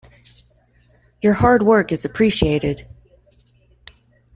[1.21, 2.87] Your hard work is appreciated.